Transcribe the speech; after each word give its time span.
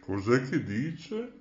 Cos'è 0.00 0.42
che 0.48 0.62
dice? 0.62 1.32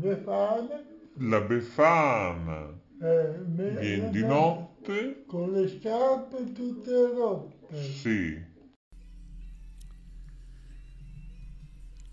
Befana, 0.00 0.84
La 1.14 1.40
Befana 1.40 2.80
eh, 3.00 3.38
me- 3.44 3.76
viene 3.76 4.10
di 4.10 4.22
notte? 4.24 5.24
con 5.26 5.52
le 5.52 5.68
scarpe 5.68 6.52
tutte 6.52 7.12
rotte. 7.12 7.82
Sì. 7.82 8.47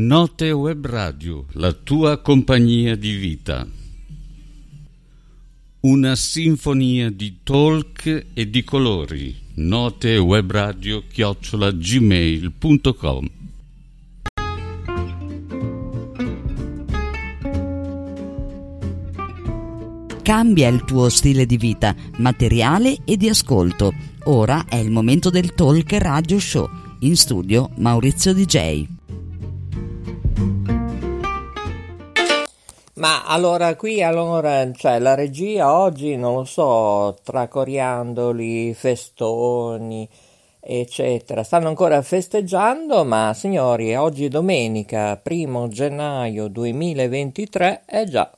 Note 0.00 0.52
Web 0.52 0.86
Radio, 0.86 1.46
la 1.54 1.72
tua 1.72 2.18
compagnia 2.18 2.94
di 2.94 3.16
vita. 3.16 3.66
Una 5.80 6.14
sinfonia 6.14 7.10
di 7.10 7.38
talk 7.42 8.26
e 8.32 8.48
di 8.48 8.62
colori. 8.62 9.36
Note 9.54 10.16
Web 10.18 10.52
Radio 10.52 11.02
chiocciola 11.04 11.72
gmail.com 11.72 13.28
Cambia 20.22 20.68
il 20.68 20.84
tuo 20.84 21.08
stile 21.08 21.44
di 21.44 21.56
vita, 21.56 21.92
materiale 22.18 22.98
e 23.04 23.16
di 23.16 23.28
ascolto. 23.28 23.92
Ora 24.26 24.66
è 24.68 24.76
il 24.76 24.92
momento 24.92 25.28
del 25.28 25.54
Talk 25.54 25.92
Radio 25.94 26.38
Show. 26.38 26.70
In 27.00 27.16
studio 27.16 27.70
Maurizio 27.78 28.32
DJ. 28.32 28.97
Ma 32.98 33.24
allora 33.24 33.76
qui 33.76 34.02
allora, 34.02 34.72
cioè 34.72 34.98
la 34.98 35.14
regia 35.14 35.72
oggi 35.72 36.16
non 36.16 36.34
lo 36.34 36.44
so, 36.44 37.16
tra 37.22 37.46
coriandoli, 37.46 38.74
festoni, 38.74 40.08
eccetera, 40.58 41.44
stanno 41.44 41.68
ancora 41.68 42.02
festeggiando, 42.02 43.04
ma 43.04 43.32
signori, 43.34 43.94
oggi 43.94 44.24
è 44.24 44.28
domenica, 44.28 45.16
primo 45.16 45.68
gennaio 45.68 46.48
2023, 46.48 47.82
eh 47.86 48.04
già, 48.06 48.36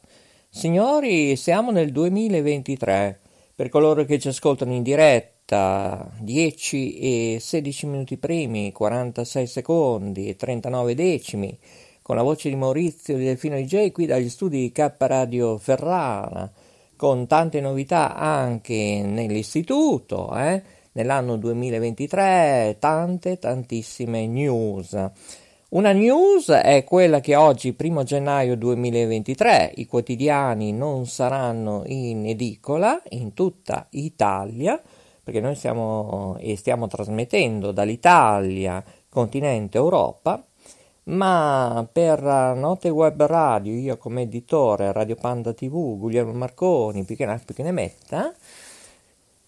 signori, 0.50 1.36
siamo 1.36 1.70
nel 1.70 1.90
2023. 1.90 3.18
Per 3.54 3.68
coloro 3.70 4.04
che 4.04 4.18
ci 4.18 4.28
ascoltano 4.28 4.74
in 4.74 4.82
diretta, 4.82 6.06
10 6.18 6.98
e 6.98 7.38
16 7.40 7.86
minuti 7.86 8.18
primi, 8.18 8.72
46 8.72 9.46
secondi 9.46 10.28
e 10.28 10.36
39 10.36 10.94
decimi 10.94 11.58
con 12.10 12.18
la 12.18 12.24
voce 12.24 12.48
di 12.48 12.56
Maurizio 12.56 13.16
di 13.16 13.22
Delfino 13.22 13.54
DJ 13.54 13.92
qui 13.92 14.04
dagli 14.04 14.28
studi 14.28 14.58
di 14.58 14.72
K 14.72 14.94
Radio 14.98 15.58
Ferrara, 15.58 16.50
con 16.96 17.28
tante 17.28 17.60
novità 17.60 18.16
anche 18.16 19.00
nell'istituto, 19.04 20.36
eh? 20.36 20.60
nell'anno 20.90 21.36
2023, 21.36 22.78
tante, 22.80 23.38
tantissime 23.38 24.26
news. 24.26 25.10
Una 25.68 25.92
news 25.92 26.48
è 26.48 26.82
quella 26.82 27.20
che 27.20 27.36
oggi, 27.36 27.76
1 27.78 28.02
gennaio 28.02 28.56
2023, 28.56 29.74
i 29.76 29.86
quotidiani 29.86 30.72
non 30.72 31.06
saranno 31.06 31.84
in 31.86 32.26
edicola 32.26 33.00
in 33.10 33.34
tutta 33.34 33.86
Italia, 33.90 34.82
perché 35.22 35.38
noi 35.38 35.54
siamo 35.54 36.36
e 36.40 36.56
stiamo 36.56 36.88
trasmettendo 36.88 37.70
dall'Italia, 37.70 38.82
continente 39.08 39.78
Europa, 39.78 40.44
ma 41.10 41.86
per 41.90 42.22
Note 42.22 42.88
Web 42.88 43.24
Radio, 43.24 43.72
io 43.72 43.96
come 43.96 44.22
editore, 44.22 44.92
Radio 44.92 45.16
Panda 45.16 45.52
TV, 45.52 45.98
Guglielmo 45.98 46.32
Marconi, 46.32 47.04
più 47.04 47.16
che 47.16 47.26
ne, 47.26 47.40
più 47.44 47.54
che 47.54 47.62
ne 47.62 47.72
metta, 47.72 48.32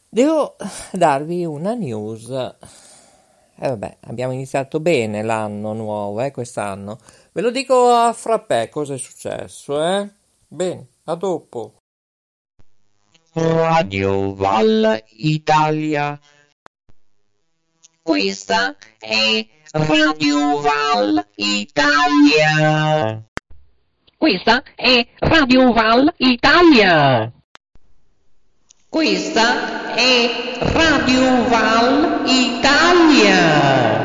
devo 0.08 0.56
darvi 0.92 1.44
una 1.44 1.74
news. 1.74 2.30
E 2.30 2.56
eh 3.66 3.68
vabbè, 3.68 3.98
abbiamo 4.06 4.32
iniziato 4.32 4.80
bene 4.80 5.22
l'anno 5.22 5.72
nuovo, 5.72 6.20
eh, 6.20 6.32
quest'anno. 6.32 6.98
Ve 7.32 7.40
lo 7.40 7.50
dico 7.50 7.90
a 7.90 8.12
frappè 8.12 8.68
cosa 8.68 8.94
è 8.94 8.98
successo, 8.98 9.82
eh? 9.82 10.10
Bene, 10.48 10.86
a 11.04 11.14
dopo. 11.14 11.74
Radio 13.34 14.34
Val 14.34 15.02
Italia. 15.16 16.18
Questa 18.02 18.76
è 18.98 19.46
Radio 19.74 20.60
Val 20.60 21.26
Italia. 21.36 23.22
Questa 24.18 24.62
è 24.74 25.06
Radio 25.18 25.72
Val 25.72 26.12
Italia. 26.18 27.32
Questa 28.86 29.94
è 29.94 30.58
Radio 30.74 31.48
Val 31.48 32.20
Italia. 32.26 34.04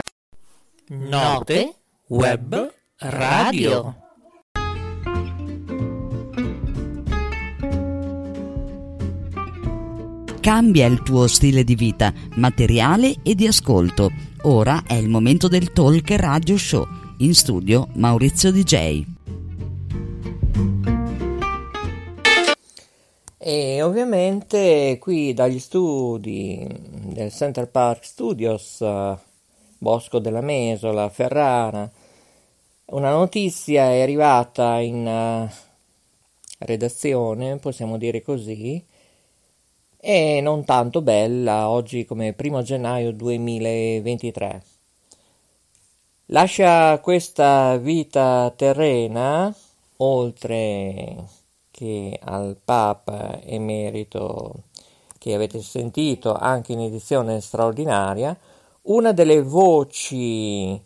Note 0.88 1.76
Web 2.08 2.74
Radio. 3.00 3.96
Cambia 10.40 10.86
il 10.86 11.04
tuo 11.04 11.28
stile 11.28 11.66
di 11.66 11.76
vita, 11.76 12.14
materiale 12.36 13.18
e 13.22 13.36
di 13.36 13.46
ascolto. 13.48 14.36
Ora 14.44 14.84
è 14.86 14.94
il 14.94 15.10
momento 15.10 15.48
del 15.48 15.74
Talk 15.74 16.12
Radio 16.12 16.58
Show. 16.58 16.86
In 17.18 17.34
studio 17.34 17.88
Maurizio 17.94 18.52
DJ. 18.52 19.04
E 23.40 23.82
ovviamente 23.82 25.00
qui 25.00 25.34
dagli 25.34 25.58
studi 25.58 26.68
del 26.70 27.32
Center 27.32 27.68
Park 27.68 28.06
Studios, 28.06 28.80
eh, 28.82 29.18
Bosco 29.80 30.20
della 30.20 30.42
Mesola, 30.42 31.10
Ferrara, 31.10 31.90
una 32.86 33.10
notizia 33.10 33.90
è 33.90 34.02
arrivata 34.02 34.78
in 34.78 35.08
eh, 35.08 35.52
redazione, 36.60 37.58
possiamo 37.58 37.98
dire 37.98 38.22
così, 38.22 38.86
e 40.00 40.40
non 40.42 40.64
tanto 40.66 41.02
bella 41.02 41.70
oggi 41.70 42.06
come 42.06 42.36
1 42.38 42.62
gennaio 42.62 43.12
2023. 43.12 44.64
Lascia 46.28 47.00
questa 47.00 47.78
vita 47.78 48.54
terrena, 48.56 49.54
oltre 49.98 51.16
che 51.72 52.20
al 52.22 52.58
Papa 52.64 53.42
emerito 53.44 54.64
che 55.18 55.34
avete 55.34 55.62
sentito 55.62 56.34
anche 56.34 56.74
in 56.74 56.82
edizione 56.82 57.40
straordinaria, 57.42 58.38
una 58.84 59.12
delle 59.12 59.42
voci 59.42 60.82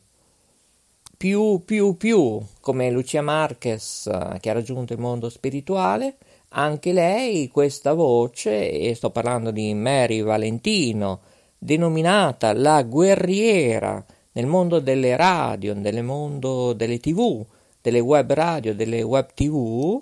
più 1.18 1.62
più 1.64 1.98
più 1.98 2.42
come 2.62 2.90
Lucia 2.90 3.22
Marquez 3.22 4.10
che 4.40 4.50
ha 4.50 4.54
raggiunto 4.54 4.94
il 4.94 5.00
mondo 5.00 5.30
spirituale, 5.30 6.18
anche 6.54 6.92
lei 6.92 7.48
questa 7.50 7.94
voce, 7.94 8.72
e 8.72 8.96
sto 8.96 9.10
parlando 9.10 9.52
di 9.52 9.74
Mary 9.74 10.22
Valentino, 10.22 11.20
denominata 11.58 12.54
la 12.54 12.82
guerriera 12.84 14.04
nel 14.34 14.48
mondo 14.48 14.80
delle 14.80 15.16
radio, 15.16 15.74
nel 15.74 16.04
mondo 16.04 16.74
delle 16.74 17.00
tv, 17.00 17.46
delle 17.82 18.00
web 18.00 18.32
radio, 18.34 18.76
delle 18.76 19.02
web 19.02 19.28
tv, 19.34 20.02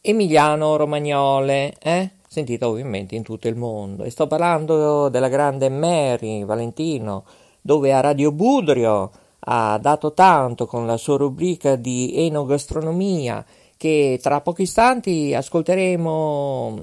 Emiliano 0.00 0.76
Romagnole, 0.76 1.74
eh? 1.82 2.10
sentita 2.28 2.68
ovviamente 2.68 3.14
in 3.14 3.22
tutto 3.22 3.48
il 3.48 3.56
mondo. 3.56 4.04
E 4.04 4.10
sto 4.10 4.26
parlando 4.26 5.08
della 5.08 5.28
grande 5.28 5.68
Mary 5.68 6.44
Valentino, 6.44 7.24
dove 7.60 7.92
a 7.92 8.00
Radio 8.00 8.30
Budrio 8.30 9.10
ha 9.40 9.78
dato 9.78 10.12
tanto 10.12 10.66
con 10.66 10.86
la 10.86 10.96
sua 10.96 11.16
rubrica 11.16 11.76
di 11.76 12.12
enogastronomia, 12.26 13.44
che 13.76 14.18
tra 14.22 14.40
pochi 14.40 14.62
istanti 14.62 15.34
ascolteremo 15.34 16.80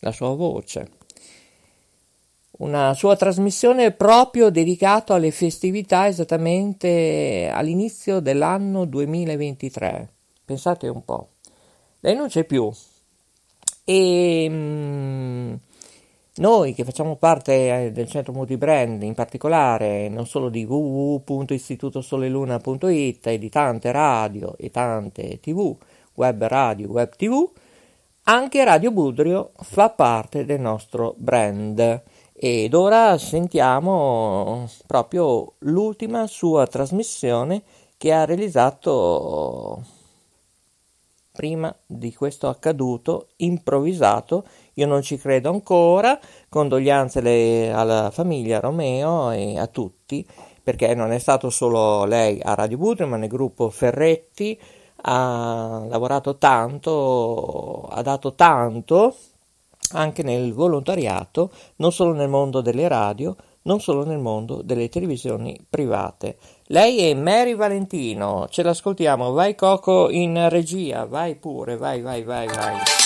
la 0.00 0.12
sua 0.12 0.34
voce. 0.34 0.90
una 2.58 2.94
sua 2.94 3.16
trasmissione 3.16 3.92
proprio 3.92 4.48
dedicato 4.48 5.12
alle 5.12 5.30
festività 5.30 6.06
esattamente 6.06 7.50
all'inizio 7.52 8.20
dell'anno 8.20 8.86
2023. 8.86 10.12
Pensate 10.44 10.88
un 10.88 11.04
po'. 11.04 11.28
Lei 12.00 12.14
non 12.14 12.28
c'è 12.28 12.44
più. 12.44 12.70
E 13.84 14.46
mm, 14.48 15.54
noi 16.36 16.74
che 16.74 16.84
facciamo 16.84 17.16
parte 17.16 17.86
eh, 17.86 17.90
del 17.92 18.08
centro 18.08 18.32
multibrand, 18.32 19.02
in 19.02 19.14
particolare 19.14 20.08
non 20.08 20.26
solo 20.26 20.48
di 20.48 20.64
www.istitutosoleluna.it 20.64 23.26
e 23.26 23.38
di 23.38 23.48
tante 23.48 23.90
radio 23.92 24.54
e 24.58 24.70
tante 24.70 25.40
tv, 25.40 25.76
web 26.14 26.46
radio, 26.46 26.88
web 26.88 27.14
tv, 27.16 27.50
anche 28.24 28.64
Radio 28.64 28.90
Budrio 28.90 29.52
fa 29.60 29.90
parte 29.90 30.44
del 30.44 30.60
nostro 30.60 31.14
brand. 31.16 32.02
Ed 32.32 32.74
ora 32.74 33.16
sentiamo 33.18 34.68
proprio 34.86 35.52
l'ultima 35.60 36.26
sua 36.26 36.66
trasmissione 36.66 37.62
che 37.96 38.12
ha 38.12 38.24
realizzato 38.24 39.84
prima 41.36 41.72
di 41.86 42.14
questo 42.14 42.48
accaduto 42.48 43.28
improvvisato. 43.36 44.44
Io 44.78 44.86
non 44.86 45.00
ci 45.00 45.16
credo 45.16 45.48
ancora. 45.50 46.18
Condoglianze 46.50 47.70
alla 47.72 48.10
famiglia 48.10 48.60
Romeo 48.60 49.30
e 49.30 49.58
a 49.58 49.66
tutti, 49.68 50.26
perché 50.62 50.94
non 50.94 51.12
è 51.12 51.18
stato 51.18 51.48
solo 51.48 52.04
lei 52.04 52.40
a 52.42 52.54
Radio 52.54 52.76
Budrio, 52.76 53.06
ma 53.06 53.16
nel 53.16 53.28
gruppo 53.28 53.70
Ferretti 53.70 54.58
ha 55.02 55.82
lavorato 55.88 56.36
tanto, 56.36 57.88
ha 57.90 58.02
dato 58.02 58.34
tanto 58.34 59.16
anche 59.92 60.22
nel 60.22 60.52
volontariato, 60.52 61.50
non 61.76 61.90
solo 61.90 62.12
nel 62.12 62.28
mondo 62.28 62.60
delle 62.60 62.86
radio, 62.86 63.34
non 63.62 63.80
solo 63.80 64.04
nel 64.04 64.18
mondo 64.18 64.60
delle 64.60 64.90
televisioni 64.90 65.58
private. 65.70 66.36
Lei 66.66 66.98
è 66.98 67.14
Mary 67.14 67.54
Valentino, 67.54 68.46
ce 68.50 68.62
l'ascoltiamo, 68.62 69.32
vai 69.32 69.54
Coco 69.54 70.10
in 70.10 70.50
regia, 70.50 71.06
vai 71.06 71.36
pure, 71.36 71.76
vai, 71.78 72.02
vai, 72.02 72.22
vai, 72.24 72.46
vai. 72.46 73.05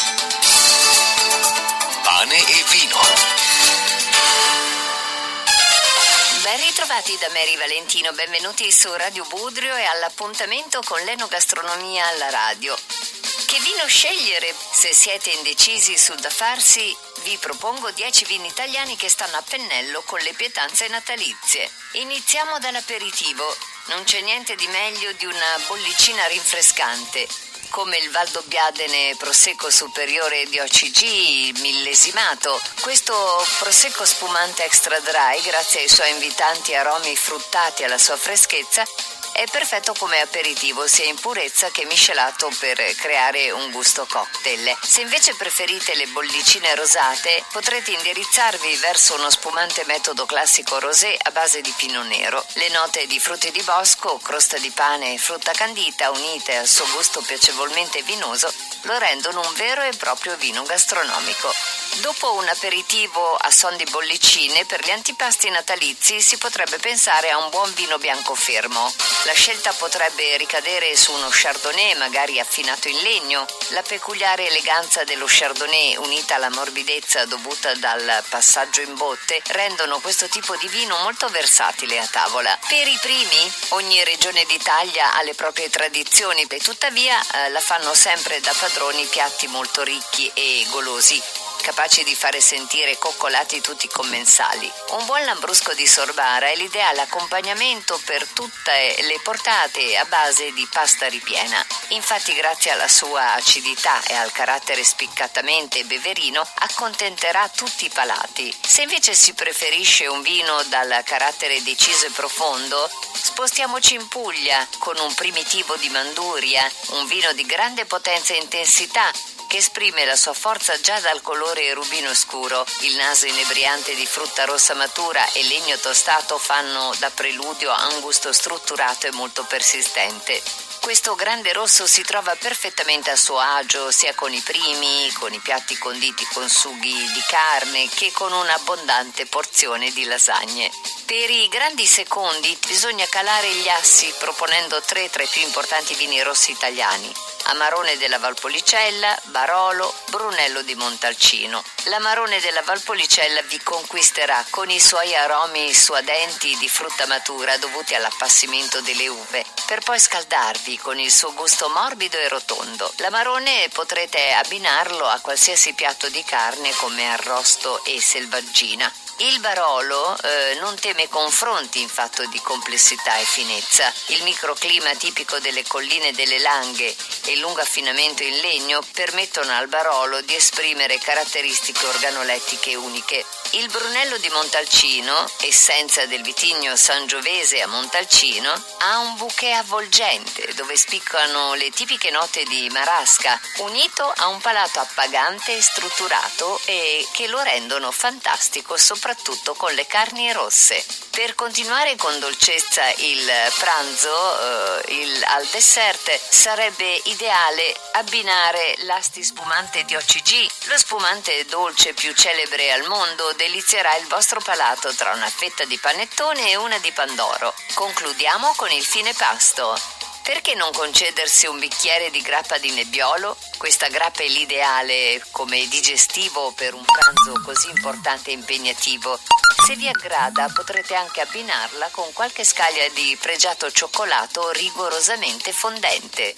Ritrovati 7.10 7.18
da 7.18 7.28
Mary 7.30 7.56
Valentino, 7.56 8.12
benvenuti 8.12 8.70
su 8.70 8.92
Radio 8.92 9.24
Budrio 9.24 9.74
e 9.74 9.82
all'appuntamento 9.84 10.80
con 10.84 11.00
l'enogastronomia 11.00 12.06
alla 12.06 12.30
radio. 12.30 12.76
Che 12.76 13.58
vino 13.60 13.84
scegliere? 13.86 14.54
Se 14.72 14.94
siete 14.94 15.30
indecisi 15.30 15.98
sul 15.98 16.20
da 16.20 16.30
farsi, 16.30 16.96
vi 17.24 17.36
propongo 17.38 17.90
10 17.90 18.24
vini 18.26 18.46
italiani 18.46 18.96
che 18.96 19.08
stanno 19.08 19.36
a 19.36 19.42
pennello 19.42 20.02
con 20.02 20.20
le 20.20 20.32
pietanze 20.34 20.86
natalizie. 20.88 21.68
Iniziamo 21.92 22.58
dall'aperitivo. 22.60 23.56
Non 23.86 24.04
c'è 24.04 24.20
niente 24.20 24.54
di 24.54 24.68
meglio 24.68 25.10
di 25.12 25.24
una 25.24 25.58
bollicina 25.66 26.24
rinfrescante, 26.26 27.26
come 27.68 27.98
il 27.98 28.10
Valdobbiadene 28.10 29.14
Prosecco 29.16 29.70
Superiore 29.70 30.46
di 30.46 30.58
OCG 30.58 31.58
millesimato. 31.60 32.60
Questo 32.80 33.14
Prosecco 33.58 34.04
spumante 34.04 34.64
extra 34.64 34.98
dry, 35.00 35.42
grazie 35.42 35.80
ai 35.80 35.88
suoi 35.88 36.10
invitanti 36.10 36.74
aromi 36.74 37.14
fruttati 37.16 37.82
e 37.82 37.84
alla 37.84 37.98
sua 37.98 38.16
freschezza, 38.16 38.84
è 39.32 39.44
perfetto 39.50 39.94
come 39.94 40.20
aperitivo 40.20 40.86
sia 40.86 41.06
in 41.06 41.18
purezza 41.18 41.70
che 41.70 41.84
miscelato 41.86 42.50
per 42.58 42.76
creare 42.96 43.50
un 43.50 43.70
gusto 43.70 44.06
cocktail. 44.06 44.76
Se 44.82 45.00
invece 45.00 45.34
preferite 45.34 45.94
le 45.94 46.06
bollicine 46.08 46.74
rosate, 46.74 47.44
potrete 47.52 47.92
indirizzarvi 47.92 48.76
verso 48.76 49.14
uno 49.14 49.30
spumante 49.30 49.84
metodo 49.86 50.26
classico 50.26 50.78
rosé 50.78 51.16
a 51.20 51.30
base 51.30 51.60
di 51.60 51.72
pino 51.76 52.02
nero. 52.02 52.44
Le 52.54 52.68
note 52.70 53.06
di 53.06 53.18
frutti 53.18 53.50
di 53.50 53.62
bosco, 53.62 54.18
crosta 54.18 54.58
di 54.58 54.70
pane 54.70 55.14
e 55.14 55.18
frutta 55.18 55.52
candita 55.52 56.10
unite 56.10 56.56
al 56.56 56.66
suo 56.66 56.86
gusto 56.92 57.20
piacevolmente 57.20 58.02
vinoso 58.02 58.52
lo 58.82 58.96
rendono 58.98 59.40
un 59.40 59.52
vero 59.54 59.82
e 59.82 59.94
proprio 59.96 60.36
vino 60.36 60.62
gastronomico. 60.62 61.52
Dopo 62.00 62.32
un 62.34 62.48
aperitivo 62.48 63.34
a 63.36 63.50
son 63.50 63.76
di 63.76 63.84
bollicine, 63.90 64.64
per 64.64 64.84
gli 64.84 64.90
antipasti 64.90 65.50
natalizi 65.50 66.20
si 66.22 66.38
potrebbe 66.38 66.78
pensare 66.78 67.30
a 67.30 67.38
un 67.38 67.50
buon 67.50 67.72
vino 67.74 67.98
bianco 67.98 68.34
fermo. 68.34 68.92
La 69.30 69.36
scelta 69.36 69.72
potrebbe 69.74 70.36
ricadere 70.38 70.96
su 70.96 71.12
uno 71.12 71.28
chardonnay 71.30 71.94
magari 71.94 72.40
affinato 72.40 72.88
in 72.88 72.98
legno. 72.98 73.46
La 73.68 73.82
peculiare 73.82 74.48
eleganza 74.48 75.04
dello 75.04 75.26
chardonnay 75.28 75.94
unita 75.98 76.34
alla 76.34 76.50
morbidezza 76.50 77.26
dovuta 77.26 77.72
dal 77.76 78.24
passaggio 78.28 78.80
in 78.80 78.92
botte 78.96 79.40
rendono 79.50 80.00
questo 80.00 80.26
tipo 80.26 80.56
di 80.56 80.66
vino 80.66 80.98
molto 81.04 81.28
versatile 81.28 82.00
a 82.00 82.08
tavola. 82.08 82.58
Per 82.66 82.88
i 82.88 82.98
primi, 83.00 83.52
ogni 83.68 84.02
regione 84.02 84.44
d'Italia 84.46 85.14
ha 85.14 85.22
le 85.22 85.34
proprie 85.34 85.70
tradizioni 85.70 86.44
e 86.48 86.58
tuttavia 86.58 87.16
eh, 87.20 87.50
la 87.50 87.60
fanno 87.60 87.94
sempre 87.94 88.40
da 88.40 88.52
padroni 88.58 89.04
piatti 89.04 89.46
molto 89.46 89.84
ricchi 89.84 90.28
e 90.34 90.66
golosi 90.70 91.39
capaci 91.60 92.02
di 92.04 92.14
fare 92.14 92.40
sentire 92.40 92.96
coccolati 92.98 93.60
tutti 93.60 93.86
i 93.86 93.88
commensali. 93.88 94.70
Un 94.90 95.04
buon 95.04 95.24
lambrusco 95.24 95.74
di 95.74 95.86
sorbara 95.86 96.48
è 96.48 96.56
l'ideale 96.56 97.02
accompagnamento 97.02 98.00
per 98.04 98.26
tutte 98.26 98.96
le 99.00 99.20
portate 99.22 99.96
a 99.96 100.04
base 100.04 100.52
di 100.52 100.66
pasta 100.70 101.08
ripiena. 101.08 101.64
Infatti, 101.88 102.34
grazie 102.34 102.70
alla 102.70 102.88
sua 102.88 103.34
acidità 103.34 104.02
e 104.04 104.14
al 104.14 104.32
carattere 104.32 104.84
spiccatamente 104.84 105.84
beverino, 105.84 106.46
accontenterà 106.60 107.48
tutti 107.48 107.84
i 107.84 107.90
palati. 107.90 108.54
Se 108.60 108.82
invece 108.82 109.14
si 109.14 109.34
preferisce 109.34 110.06
un 110.06 110.22
vino 110.22 110.62
dal 110.64 111.02
carattere 111.04 111.62
deciso 111.62 112.06
e 112.06 112.10
profondo, 112.10 112.90
spostiamoci 113.12 113.94
in 113.94 114.08
Puglia 114.08 114.66
con 114.78 114.98
un 114.98 115.12
primitivo 115.14 115.76
di 115.76 115.88
Manduria, 115.88 116.68
un 116.90 117.06
vino 117.06 117.32
di 117.32 117.44
grande 117.44 117.84
potenza 117.84 118.34
e 118.34 118.38
intensità 118.38 119.10
che 119.50 119.56
esprime 119.56 120.04
la 120.04 120.14
sua 120.14 120.32
forza 120.32 120.80
già 120.80 121.00
dal 121.00 121.22
colore 121.22 121.74
rubino 121.74 122.14
scuro. 122.14 122.64
Il 122.82 122.94
naso 122.94 123.26
inebriante 123.26 123.96
di 123.96 124.06
frutta 124.06 124.44
rossa 124.44 124.74
matura 124.74 125.28
e 125.32 125.42
legno 125.42 125.76
tostato 125.78 126.38
fanno 126.38 126.94
da 127.00 127.10
preludio 127.10 127.72
a 127.72 127.88
un 127.88 128.00
gusto 128.00 128.32
strutturato 128.32 129.08
e 129.08 129.12
molto 129.12 129.42
persistente. 129.42 130.69
Questo 130.80 131.14
grande 131.14 131.52
rosso 131.52 131.86
si 131.86 132.02
trova 132.02 132.34
perfettamente 132.36 133.10
a 133.10 133.16
suo 133.16 133.38
agio 133.38 133.90
sia 133.90 134.14
con 134.14 134.32
i 134.32 134.40
primi, 134.40 135.12
con 135.12 135.32
i 135.32 135.38
piatti 135.38 135.78
conditi 135.78 136.26
con 136.32 136.48
sughi 136.48 136.92
di 137.12 137.22
carne, 137.28 137.88
che 137.88 138.10
con 138.12 138.32
un'abbondante 138.32 139.26
porzione 139.26 139.92
di 139.92 140.04
lasagne. 140.04 140.70
Per 141.04 141.30
i 141.30 141.48
grandi 141.48 141.86
secondi 141.86 142.56
bisogna 142.66 143.06
calare 143.08 143.52
gli 143.52 143.68
assi 143.68 144.12
proponendo 144.18 144.80
tre 144.82 145.10
tra 145.10 145.22
i 145.22 145.28
più 145.28 145.42
importanti 145.42 145.94
vini 145.94 146.22
rossi 146.22 146.50
italiani. 146.50 147.12
Amarone 147.44 147.96
della 147.96 148.18
Valpolicella, 148.18 149.18
Barolo, 149.24 149.92
Brunello 150.10 150.62
di 150.62 150.74
Montalcino. 150.74 151.64
L'amarone 151.84 152.38
della 152.40 152.62
Valpolicella 152.62 153.42
vi 153.42 153.60
conquisterà 153.62 154.44
con 154.50 154.70
i 154.70 154.78
suoi 154.78 155.14
aromi 155.14 155.72
suadenti 155.74 156.56
di 156.58 156.68
frutta 156.68 157.06
matura 157.06 157.56
dovuti 157.56 157.94
all'appassimento 157.94 158.80
delle 158.82 159.08
uve, 159.08 159.44
per 159.66 159.80
poi 159.80 159.98
scaldarvi 159.98 160.69
con 160.78 160.98
il 160.98 161.10
suo 161.10 161.32
gusto 161.34 161.68
morbido 161.68 162.18
e 162.18 162.28
rotondo. 162.28 162.92
L'amarone 162.96 163.68
potrete 163.72 164.32
abbinarlo 164.32 165.06
a 165.06 165.20
qualsiasi 165.20 165.72
piatto 165.74 166.08
di 166.08 166.22
carne 166.24 166.70
come 166.72 167.10
arrosto 167.10 167.84
e 167.84 168.00
selvaggina. 168.00 168.92
Il 169.22 169.38
Barolo 169.40 170.16
eh, 170.16 170.56
non 170.60 170.74
teme 170.76 171.06
confronti 171.10 171.82
in 171.82 171.90
fatto 171.90 172.24
di 172.28 172.40
complessità 172.40 173.18
e 173.18 173.24
finezza. 173.24 173.92
Il 174.06 174.22
microclima 174.22 174.94
tipico 174.94 175.38
delle 175.40 175.62
colline 175.66 176.12
delle 176.12 176.38
Langhe 176.38 176.96
e 177.26 177.32
il 177.32 177.38
lungo 177.40 177.60
affinamento 177.60 178.22
in 178.22 178.40
legno 178.40 178.80
permettono 178.94 179.52
al 179.52 179.68
Barolo 179.68 180.22
di 180.22 180.34
esprimere 180.34 180.98
caratteristiche 180.98 181.84
organolettiche 181.84 182.74
uniche. 182.76 183.26
Il 183.50 183.68
Brunello 183.68 184.16
di 184.16 184.28
Montalcino, 184.30 185.28
essenza 185.42 186.06
del 186.06 186.22
vitigno 186.22 186.74
sangiovese 186.74 187.60
a 187.60 187.66
Montalcino, 187.66 188.50
ha 188.78 188.98
un 189.00 189.16
bouquet 189.16 189.52
avvolgente 189.52 190.46
dove 190.60 190.76
spiccano 190.76 191.54
le 191.54 191.70
tipiche 191.70 192.10
note 192.10 192.44
di 192.44 192.68
marasca, 192.68 193.40
unito 193.60 194.12
a 194.16 194.28
un 194.28 194.42
palato 194.42 194.78
appagante 194.78 195.56
e 195.56 195.62
strutturato 195.62 196.60
e 196.66 197.08
che 197.12 197.28
lo 197.28 197.40
rendono 197.40 197.90
fantastico 197.90 198.76
soprattutto 198.76 199.54
con 199.54 199.72
le 199.72 199.86
carni 199.86 200.30
rosse. 200.32 200.84
Per 201.12 201.34
continuare 201.34 201.96
con 201.96 202.18
dolcezza 202.18 202.82
il 202.98 203.26
pranzo, 203.58 204.84
eh, 204.84 204.94
il, 205.00 205.24
al 205.24 205.46
dessert, 205.46 206.20
sarebbe 206.28 207.00
ideale 207.04 207.74
abbinare 207.92 208.74
l'asti 208.80 209.24
spumante 209.24 209.84
di 209.84 209.96
OCG. 209.96 210.46
Lo 210.66 210.76
spumante 210.76 211.46
dolce 211.46 211.94
più 211.94 212.12
celebre 212.12 212.70
al 212.70 212.86
mondo 212.86 213.32
delizierà 213.32 213.96
il 213.96 214.06
vostro 214.08 214.40
palato 214.40 214.94
tra 214.94 215.12
una 215.12 215.30
fetta 215.30 215.64
di 215.64 215.78
panettone 215.78 216.50
e 216.50 216.56
una 216.56 216.78
di 216.78 216.92
pandoro. 216.92 217.54
Concludiamo 217.72 218.52
con 218.56 218.70
il 218.70 218.84
fine 218.84 219.14
pasto. 219.14 219.99
Perché 220.22 220.54
non 220.54 220.70
concedersi 220.72 221.46
un 221.46 221.58
bicchiere 221.58 222.10
di 222.10 222.20
grappa 222.20 222.58
di 222.58 222.70
nebbiolo? 222.70 223.36
Questa 223.56 223.88
grappa 223.88 224.22
è 224.22 224.28
l'ideale 224.28 225.22
come 225.30 225.66
digestivo 225.68 226.52
per 226.52 226.74
un 226.74 226.84
pranzo 226.84 227.40
così 227.44 227.68
importante 227.70 228.30
e 228.30 228.34
impegnativo. 228.34 229.18
Se 229.66 229.74
vi 229.76 229.88
aggrada 229.88 230.48
potrete 230.54 230.94
anche 230.94 231.20
abbinarla 231.20 231.88
con 231.90 232.12
qualche 232.12 232.44
scaglia 232.44 232.86
di 232.90 233.16
pregiato 233.20 233.70
cioccolato 233.70 234.50
rigorosamente 234.52 235.52
fondente. 235.52 236.34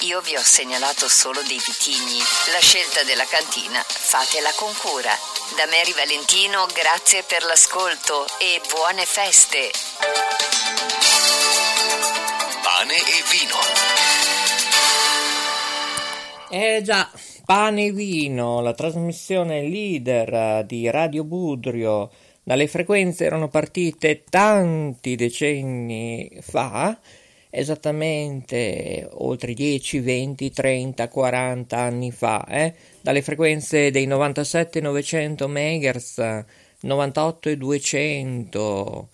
Io 0.00 0.20
vi 0.20 0.36
ho 0.36 0.42
segnalato 0.42 1.08
solo 1.08 1.40
dei 1.42 1.60
vitigni. 1.64 2.20
La 2.52 2.60
scelta 2.60 3.02
della 3.04 3.26
cantina 3.26 3.82
fatela 3.86 4.52
con 4.52 4.74
cura. 4.76 5.16
Da 5.56 5.66
Mary 5.66 5.92
Valentino 5.94 6.66
grazie 6.72 7.22
per 7.22 7.44
l'ascolto 7.44 8.26
e 8.38 8.60
buone 8.68 9.06
feste. 9.06 9.70
Pane 12.94 13.06
e 13.08 13.22
vino. 13.32 13.58
Eh 16.48 16.80
già, 16.82 17.10
pane 17.44 17.86
e 17.86 17.92
vino, 17.92 18.60
la 18.60 18.72
trasmissione 18.72 19.62
leader 19.62 20.64
di 20.64 20.88
Radio 20.88 21.24
Budrio. 21.24 22.08
Dalle 22.44 22.68
frequenze 22.68 23.24
erano 23.24 23.48
partite 23.48 24.22
tanti 24.30 25.16
decenni 25.16 26.38
fa, 26.40 26.96
esattamente 27.50 29.08
oltre 29.10 29.54
10, 29.54 29.98
20, 29.98 30.52
30, 30.52 31.08
40 31.08 31.76
anni 31.76 32.12
fa, 32.12 32.46
eh? 32.46 32.74
dalle 33.00 33.22
frequenze 33.22 33.90
dei 33.90 34.06
97 34.06 34.80
900 34.80 35.48
MHz, 35.48 36.44
98 36.82 37.48
e 37.48 37.56
200 37.56 39.08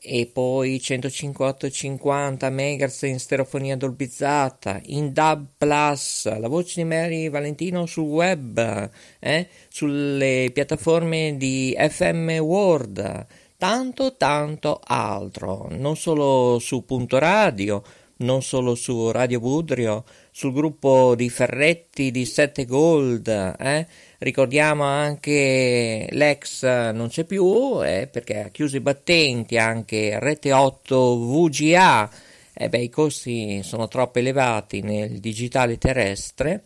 e 0.00 0.30
poi 0.32 0.76
158-50 0.76 2.52
MHz 2.52 3.02
in 3.02 3.18
stereofonia 3.18 3.76
dolbizzata, 3.76 4.80
in 4.86 5.12
DAB+, 5.12 5.46
la 5.58 6.48
voce 6.48 6.82
di 6.82 6.84
Mary 6.84 7.28
Valentino 7.28 7.84
sul 7.86 8.04
web, 8.04 8.90
eh? 9.18 9.48
sulle 9.68 10.50
piattaforme 10.52 11.36
di 11.36 11.76
FM 11.76 12.30
World, 12.38 13.26
tanto 13.56 14.16
tanto 14.16 14.80
altro, 14.84 15.66
non 15.70 15.96
solo 15.96 16.60
su 16.60 16.84
Punto 16.84 17.18
Radio, 17.18 17.82
non 18.18 18.42
solo 18.42 18.74
su 18.74 19.10
Radio 19.10 19.40
Budrio, 19.40 20.04
sul 20.30 20.52
gruppo 20.52 21.14
di 21.14 21.30
Ferretti 21.30 22.10
di 22.10 22.24
7 22.24 22.64
Gold, 22.64 23.28
eh? 23.28 23.86
ricordiamo 24.18 24.84
anche 24.84 26.08
l'ex 26.10 26.62
non 26.62 27.08
c'è 27.08 27.24
più 27.24 27.80
eh, 27.84 28.08
perché 28.10 28.44
ha 28.44 28.48
chiuso 28.48 28.76
i 28.76 28.80
battenti 28.80 29.56
anche 29.56 30.18
Rete 30.18 30.52
8 30.52 31.18
VGA, 31.18 32.10
eh 32.54 32.68
beh, 32.68 32.78
i 32.78 32.88
costi 32.88 33.62
sono 33.62 33.86
troppo 33.86 34.18
elevati 34.18 34.80
nel 34.80 35.20
digitale 35.20 35.78
terrestre. 35.78 36.64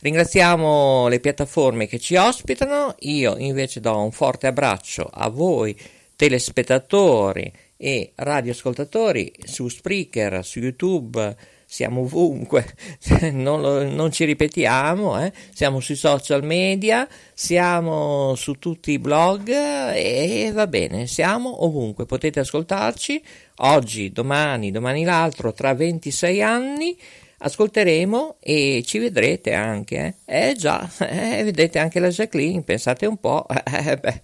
Ringraziamo 0.00 1.09
le 1.09 1.18
piattaforme 1.18 1.87
che 1.87 1.99
ci 1.99 2.14
ospitano, 2.14 2.95
io 3.00 3.37
invece 3.37 3.80
do 3.80 4.00
un 4.00 4.12
forte 4.12 4.47
abbraccio 4.47 5.09
a 5.12 5.28
voi 5.28 5.76
telespettatori 6.14 7.52
e 7.76 8.12
radioascoltatori 8.14 9.33
su 9.45 9.68
Spreaker, 9.68 10.45
su 10.45 10.59
YouTube, 10.59 11.37
siamo 11.70 12.00
ovunque, 12.00 12.64
non, 13.30 13.60
lo, 13.60 13.87
non 13.87 14.10
ci 14.10 14.25
ripetiamo, 14.25 15.22
eh? 15.22 15.30
siamo 15.52 15.80
sui 15.80 15.96
social 15.96 16.42
media, 16.42 17.06
siamo 17.34 18.34
su 18.37 18.54
tutti 18.54 18.92
i 18.92 18.98
blog 18.98 19.50
e 19.50 20.50
va 20.54 20.66
bene, 20.66 21.06
siamo 21.06 21.64
ovunque, 21.64 22.06
potete 22.06 22.40
ascoltarci 22.40 23.22
oggi, 23.56 24.10
domani, 24.10 24.70
domani 24.70 25.04
l'altro, 25.04 25.52
tra 25.52 25.75
26 25.75 26.42
anni 26.42 26.96
ascolteremo 27.38 28.37
e 28.40 28.83
ci 28.85 28.99
vedrete 28.99 29.52
anche. 29.52 30.16
Eh, 30.25 30.50
eh 30.50 30.54
già, 30.54 30.88
eh, 31.00 31.42
vedete 31.45 31.78
anche 31.78 32.00
la 32.00 32.09
Jacqueline, 32.09 32.62
pensate 32.62 33.07
un 33.07 33.16
po'. 33.16 33.47
Eh, 33.88 34.21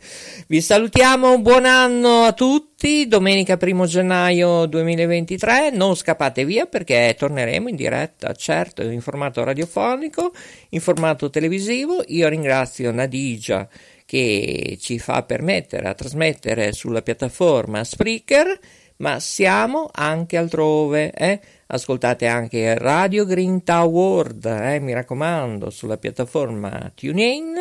Vi 0.47 0.61
salutiamo, 0.61 1.33
un 1.33 1.43
buon 1.43 1.65
anno 1.65 2.23
a 2.23 2.33
tutti, 2.33 3.07
domenica 3.07 3.57
1 3.61 3.87
gennaio 3.87 4.67
2023, 4.67 5.71
non 5.71 5.95
scappate 5.95 6.45
via 6.45 6.67
perché 6.67 7.15
torneremo 7.17 7.69
in 7.69 7.77
diretta, 7.77 8.33
certo, 8.35 8.83
in 8.83 9.01
formato 9.01 9.45
radiofonico, 9.45 10.33
in 10.71 10.81
formato 10.81 11.31
televisivo. 11.31 12.03
Io 12.09 12.29
ringrazio 12.29 12.91
Nadigia 12.91 13.69
che 14.05 14.77
ci 14.81 14.99
fa 14.99 15.23
permettere 15.23 15.89
a 15.89 15.95
trasmettere 15.95 16.73
sulla 16.73 17.03
piattaforma 17.03 17.85
Spreaker, 17.85 18.59
ma 18.97 19.19
siamo 19.19 19.89
anche 19.93 20.37
altrove, 20.37 21.11
eh? 21.13 21.41
Ascoltate 21.67 22.27
anche 22.27 22.77
Radio 22.79 23.25
Green 23.25 23.63
World, 23.67 24.45
eh, 24.45 24.79
mi 24.81 24.93
raccomando, 24.93 25.71
sulla 25.71 25.97
piattaforma 25.97 26.93
TuneIn 26.95 27.55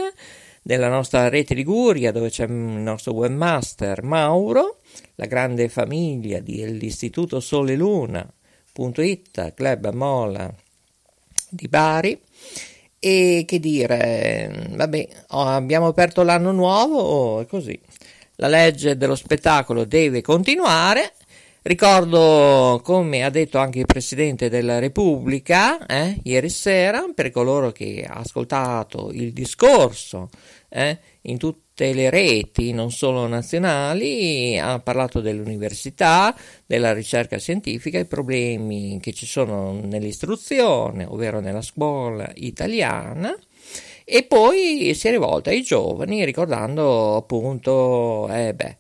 della 0.62 0.88
nostra 0.88 1.28
rete 1.30 1.54
Liguria 1.54 2.12
dove 2.12 2.30
c'è 2.30 2.46
il 2.46 2.52
nostro 2.52 3.14
webmaster 3.14 4.02
Mauro, 4.04 4.80
la 5.16 5.26
grande 5.26 5.70
famiglia 5.70 6.40
dell'Istituto 6.40 7.40
Sole 7.40 7.76
Luna.it, 7.76 9.54
Club 9.54 9.92
Mola 9.94 10.54
di 11.50 11.68
Bari. 11.68 12.20
E 13.00 13.44
che 13.46 13.60
dire, 13.60 14.70
vabbè, 14.70 15.08
abbiamo 15.28 15.88
aperto 15.88 16.24
l'anno 16.24 16.54
nuovo 16.54 17.42
e 17.42 17.46
così. 17.46 17.78
La 18.38 18.48
legge 18.48 18.96
dello 18.96 19.16
spettacolo 19.16 19.84
deve 19.84 20.22
continuare 20.22 21.12
Ricordo, 21.66 22.82
come 22.84 23.24
ha 23.24 23.30
detto 23.30 23.58
anche 23.58 23.80
il 23.80 23.86
Presidente 23.86 24.50
della 24.50 24.80
Repubblica 24.80 25.86
eh, 25.86 26.20
ieri 26.24 26.50
sera, 26.50 27.06
per 27.16 27.32
coloro 27.32 27.72
che 27.72 28.06
hanno 28.06 28.20
ascoltato 28.20 29.12
il 29.14 29.32
discorso 29.32 30.28
eh, 30.68 31.00
in 31.22 31.38
tutte 31.38 31.94
le 31.94 32.10
reti, 32.10 32.74
non 32.74 32.92
solo 32.92 33.28
nazionali, 33.28 34.60
ha 34.60 34.78
parlato 34.80 35.22
dell'università, 35.22 36.36
della 36.66 36.92
ricerca 36.92 37.38
scientifica, 37.38 37.98
i 37.98 38.08
problemi 38.08 39.00
che 39.00 39.14
ci 39.14 39.26
sono 39.26 39.80
nell'istruzione, 39.86 41.06
ovvero 41.06 41.40
nella 41.40 41.62
scuola 41.62 42.30
italiana. 42.36 43.34
E 44.04 44.24
poi 44.24 44.94
si 44.96 45.08
è 45.08 45.12
rivolta 45.12 45.50
ai 45.50 45.62
giovani 45.62 46.26
ricordando 46.26 47.16
appunto, 47.16 48.28
eh 48.28 48.54
beh, 48.54 48.76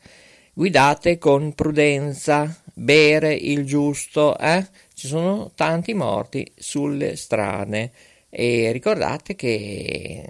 guidate 0.53 1.17
con 1.17 1.53
prudenza, 1.53 2.62
bere 2.73 3.33
il 3.33 3.65
giusto, 3.65 4.37
eh? 4.37 4.65
ci 4.93 5.07
sono 5.07 5.51
tanti 5.55 5.93
morti 5.93 6.49
sulle 6.55 7.15
strade 7.15 7.91
e 8.29 8.71
ricordate 8.71 9.35
che 9.35 10.25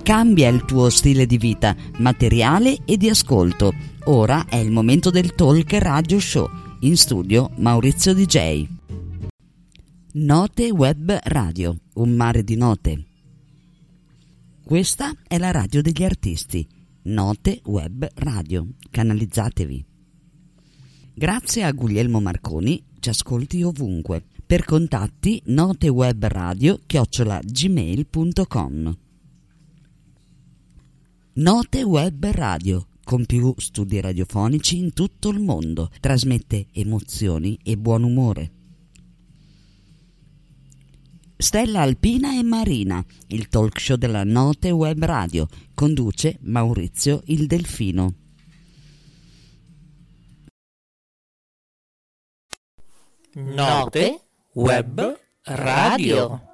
Cambia 0.04 0.50
il 0.50 0.66
tuo 0.66 0.90
stile 0.90 1.24
di 1.24 1.38
vita, 1.38 1.74
materiale 1.96 2.76
e 2.84 2.98
di 2.98 3.08
ascolto. 3.08 3.72
Ora 4.04 4.44
è 4.44 4.56
il 4.56 4.70
momento 4.70 5.08
del 5.08 5.34
Talk 5.34 5.72
Radio 5.72 6.20
Show. 6.20 6.46
In 6.80 6.98
studio 6.98 7.50
Maurizio 7.56 8.12
DJ. 8.12 8.68
Note 10.12 10.70
Web 10.72 11.20
Radio, 11.22 11.78
un 11.94 12.10
mare 12.10 12.44
di 12.44 12.54
note. 12.54 13.04
Questa 14.62 15.10
è 15.26 15.38
la 15.38 15.50
radio 15.50 15.80
degli 15.80 16.04
artisti. 16.04 16.68
Note 17.04 17.62
Web 17.64 18.06
Radio. 18.16 18.66
Canalizzatevi. 18.90 19.86
Grazie 21.14 21.62
a 21.62 21.72
Guglielmo 21.72 22.20
Marconi 22.20 22.84
ci 23.00 23.08
ascolti 23.08 23.62
ovunque. 23.62 24.22
Per 24.44 24.66
contatti 24.66 25.40
notewebradio 25.46 26.80
chiocciola 26.84 27.40
gmail.com 27.42 28.98
Note 31.36 31.82
Web 31.82 32.24
Radio 32.26 32.86
con 33.02 33.26
più 33.26 33.52
studi 33.58 34.00
radiofonici 34.00 34.78
in 34.78 34.92
tutto 34.92 35.30
il 35.30 35.40
mondo. 35.40 35.90
Trasmette 35.98 36.68
emozioni 36.70 37.58
e 37.64 37.76
buon 37.76 38.04
umore. 38.04 38.52
Stella 41.36 41.80
Alpina 41.80 42.38
e 42.38 42.44
Marina, 42.44 43.04
il 43.26 43.48
talk 43.48 43.80
show 43.80 43.96
della 43.96 44.22
Note 44.22 44.70
Web 44.70 45.04
Radio, 45.04 45.48
conduce 45.74 46.38
Maurizio 46.42 47.22
il 47.24 47.48
Delfino. 47.48 48.14
Note 53.32 54.20
Web 54.52 55.20
Radio. 55.42 56.53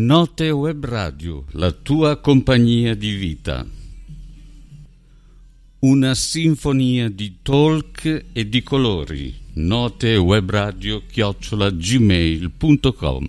Note 0.00 0.48
Web 0.50 0.84
Radio, 0.84 1.44
la 1.54 1.72
tua 1.72 2.20
compagnia 2.20 2.94
di 2.94 3.14
vita. 3.16 3.66
Una 5.80 6.14
sinfonia 6.14 7.10
di 7.10 7.38
talk 7.42 8.26
e 8.32 8.48
di 8.48 8.62
colori. 8.62 9.36
Note 9.54 10.14
Web 10.14 10.50
Radio 10.50 11.02
chiocciola 11.04 11.72
gmail.com 11.72 13.28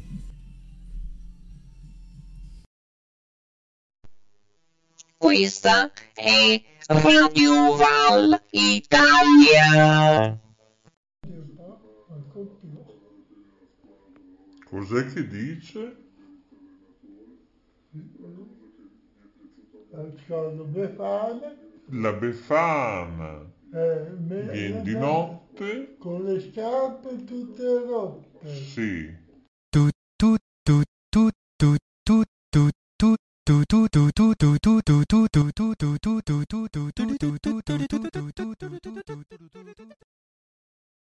Questa 5.18 5.92
è 6.14 6.62
Radio 6.86 7.76
Val 7.78 8.44
Italia. 8.52 10.40
Cos'è 14.66 15.12
che 15.12 15.28
dice? 15.28 16.09
Lasciando 19.92 20.64
Befana. 20.66 21.56
La 21.92 22.14
Befana. 22.14 23.52
Eh, 23.74 24.12
Viene 24.16 24.82
di 24.82 24.94
notte? 24.94 25.96
Con 25.98 26.24
le 26.24 26.40
scarpe 26.40 27.24
tutte 27.24 27.84
rotte. 27.86 28.48
Sì. 28.48 29.28